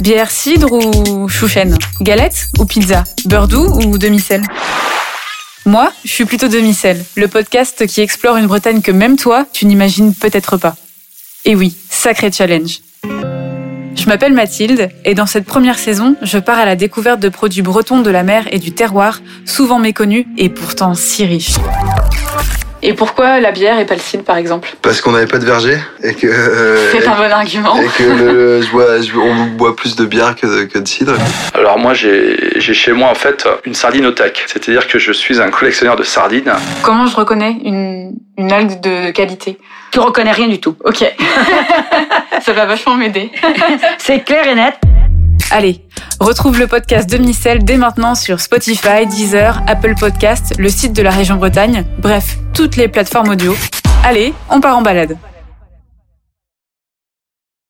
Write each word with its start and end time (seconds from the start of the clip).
Bière 0.00 0.30
cidre 0.30 0.72
ou 0.72 1.28
chouchen? 1.28 1.76
Galette 2.02 2.48
ou 2.58 2.66
pizza? 2.66 3.04
Beurre 3.24 3.48
doux 3.48 3.66
ou 3.66 3.96
demi-sel? 3.96 4.42
Moi, 5.64 5.90
je 6.04 6.10
suis 6.10 6.26
plutôt 6.26 6.48
demi-sel, 6.48 7.02
le 7.16 7.28
podcast 7.28 7.86
qui 7.86 8.02
explore 8.02 8.36
une 8.36 8.46
Bretagne 8.46 8.82
que 8.82 8.92
même 8.92 9.16
toi, 9.16 9.46
tu 9.52 9.64
n'imagines 9.64 10.14
peut-être 10.14 10.58
pas. 10.58 10.76
Et 11.44 11.56
oui, 11.56 11.74
sacré 11.88 12.30
challenge. 12.30 12.80
Je 13.04 14.06
m'appelle 14.06 14.34
Mathilde 14.34 14.90
et 15.04 15.14
dans 15.14 15.26
cette 15.26 15.46
première 15.46 15.78
saison, 15.78 16.14
je 16.20 16.38
pars 16.38 16.58
à 16.58 16.66
la 16.66 16.76
découverte 16.76 17.18
de 17.18 17.30
produits 17.30 17.62
bretons 17.62 18.00
de 18.02 18.10
la 18.10 18.22
mer 18.22 18.46
et 18.52 18.58
du 18.58 18.72
terroir, 18.72 19.20
souvent 19.46 19.78
méconnus 19.78 20.26
et 20.36 20.50
pourtant 20.50 20.94
si 20.94 21.24
riches. 21.24 21.56
Et 22.88 22.94
pourquoi 22.94 23.40
la 23.40 23.50
bière 23.50 23.80
et 23.80 23.84
pas 23.84 23.94
le 23.94 24.00
cidre 24.00 24.22
par 24.22 24.36
exemple 24.36 24.68
Parce 24.80 25.00
qu'on 25.00 25.10
n'avait 25.10 25.26
pas 25.26 25.38
de 25.38 25.44
verger 25.44 25.76
et 26.04 26.14
que. 26.14 26.28
euh, 26.28 26.92
C'est 26.92 27.06
un 27.08 27.16
bon 27.16 27.32
argument. 27.32 27.76
et 27.82 27.86
que 27.88 28.04
le- 28.04 28.62
je 28.62 28.70
bois- 28.70 29.00
je- 29.00 29.16
on 29.18 29.46
boit 29.46 29.74
plus 29.74 29.96
de 29.96 30.04
bière 30.04 30.36
que 30.36 30.46
de, 30.46 30.64
que 30.64 30.78
de 30.78 30.86
cidre. 30.86 31.14
Alors 31.54 31.78
moi 31.80 31.94
j'ai 31.94 32.60
j'ai 32.60 32.74
chez 32.74 32.92
moi 32.92 33.08
en 33.08 33.14
fait 33.16 33.48
une 33.64 33.74
sardinothèque, 33.74 34.44
c'est-à-dire 34.46 34.86
que 34.86 35.00
je 35.00 35.10
suis 35.10 35.40
un 35.40 35.50
collectionneur 35.50 35.96
de 35.96 36.04
sardines. 36.04 36.52
Comment 36.82 37.06
je 37.06 37.16
reconnais 37.16 37.56
une, 37.64 38.12
une 38.38 38.52
algue 38.52 38.80
de 38.80 39.10
qualité 39.10 39.58
Tu 39.90 39.98
reconnais 39.98 40.32
rien 40.32 40.46
du 40.48 40.60
tout. 40.60 40.76
Ok. 40.84 41.04
Ça 42.44 42.52
va 42.52 42.66
vachement 42.66 42.94
m'aider. 42.94 43.30
C'est 43.98 44.20
clair 44.20 44.46
et 44.46 44.54
net. 44.54 44.74
Allez, 45.50 45.80
retrouve 46.20 46.58
le 46.58 46.66
podcast 46.66 47.08
Demi-Sel 47.10 47.64
dès 47.64 47.76
maintenant 47.76 48.14
sur 48.14 48.40
Spotify, 48.40 49.06
Deezer, 49.06 49.62
Apple 49.66 49.94
Podcast, 49.98 50.54
le 50.58 50.68
site 50.68 50.92
de 50.92 51.02
la 51.02 51.10
région 51.10 51.36
Bretagne, 51.36 51.84
bref, 51.98 52.38
toutes 52.54 52.76
les 52.76 52.88
plateformes 52.88 53.30
audio. 53.30 53.54
Allez, 54.04 54.32
on 54.50 54.60
part 54.60 54.76
en 54.76 54.82
balade. 54.82 55.16